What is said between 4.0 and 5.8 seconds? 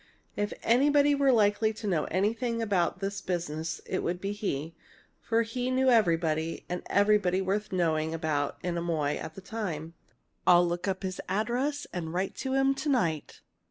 would be he, for he